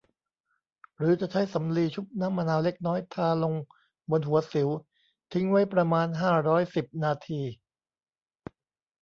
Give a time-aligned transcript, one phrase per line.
[0.97, 3.53] หรือจะใช้สำลีชุบน้ำมะนาวเล็กน้อยทาลง
[4.11, 4.69] บนหัวสิว
[5.33, 7.41] ทิ้งไว้ประมาณ ห้าร้อยสิบ นาที